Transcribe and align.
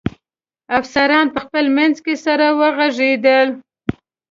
افسران 0.79 1.25
په 1.35 1.39
خپل 1.45 1.65
منځ 1.77 1.95
کې 2.05 2.13
سره 2.25 2.47
و 2.59 2.61
غږېدل. 2.77 3.47